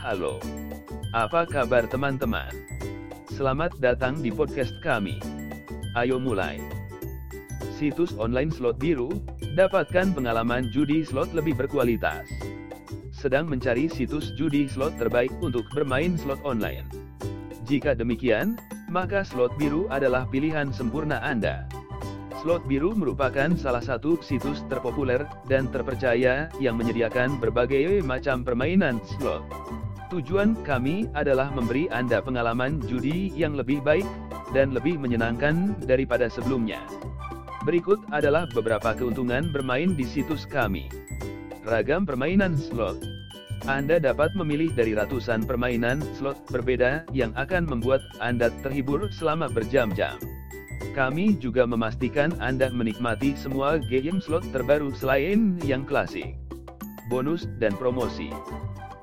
[0.00, 0.40] Halo.
[1.12, 2.48] Apa kabar teman-teman?
[3.36, 5.20] Selamat datang di podcast kami.
[5.92, 6.56] Ayo mulai.
[7.76, 9.12] Situs online slot biru,
[9.60, 12.24] dapatkan pengalaman judi slot lebih berkualitas.
[13.12, 16.88] Sedang mencari situs judi slot terbaik untuk bermain slot online.
[17.68, 18.56] Jika demikian,
[18.88, 21.68] maka slot biru adalah pilihan sempurna Anda.
[22.40, 29.44] Slot Biru merupakan salah satu situs terpopuler dan terpercaya yang menyediakan berbagai macam permainan slot.
[30.10, 34.02] Tujuan kami adalah memberi Anda pengalaman judi yang lebih baik
[34.50, 36.82] dan lebih menyenangkan daripada sebelumnya.
[37.62, 40.90] Berikut adalah beberapa keuntungan bermain di situs kami.
[41.62, 42.98] Ragam permainan slot.
[43.70, 50.18] Anda dapat memilih dari ratusan permainan slot berbeda yang akan membuat Anda terhibur selama berjam-jam.
[50.90, 56.34] Kami juga memastikan Anda menikmati semua game slot terbaru selain yang klasik.
[57.06, 58.34] Bonus dan promosi.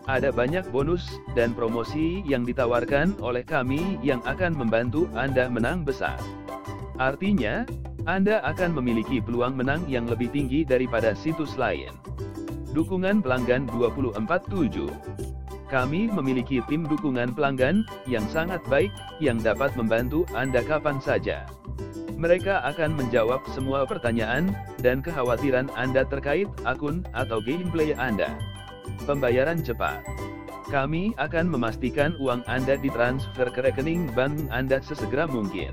[0.07, 6.15] Ada banyak bonus dan promosi yang ditawarkan oleh kami yang akan membantu Anda menang besar.
[6.95, 7.67] Artinya,
[8.07, 11.91] Anda akan memiliki peluang menang yang lebih tinggi daripada situs lain.
[12.71, 14.87] Dukungan pelanggan 24/7.
[15.67, 21.43] Kami memiliki tim dukungan pelanggan yang sangat baik yang dapat membantu Anda kapan saja.
[22.15, 28.56] Mereka akan menjawab semua pertanyaan dan kekhawatiran Anda terkait akun atau gameplay Anda.
[29.05, 30.01] Pembayaran cepat.
[30.67, 35.71] Kami akan memastikan uang Anda ditransfer ke rekening bank Anda sesegera mungkin.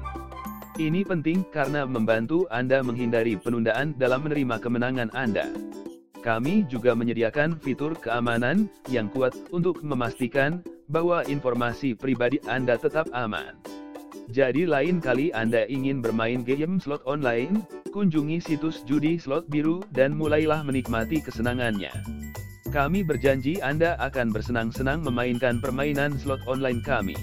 [0.75, 5.51] Ini penting karena membantu Anda menghindari penundaan dalam menerima kemenangan Anda.
[6.23, 13.61] Kami juga menyediakan fitur keamanan yang kuat untuk memastikan bahwa informasi pribadi Anda tetap aman.
[14.33, 17.61] Jadi lain kali Anda ingin bermain game slot online,
[17.93, 21.93] kunjungi situs judi slot biru dan mulailah menikmati kesenangannya.
[22.75, 27.15] Kami berjanji Anda akan bersenang-senang memainkan permainan slot online kami.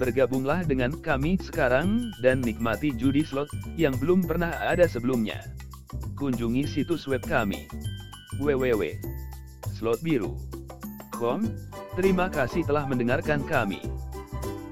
[0.00, 5.44] Bergabunglah dengan kami sekarang dan nikmati judi slot yang belum pernah ada sebelumnya.
[6.16, 7.68] Kunjungi situs web kami
[8.40, 11.38] www.slotbiru.com.
[11.92, 13.84] Terima kasih telah mendengarkan kami.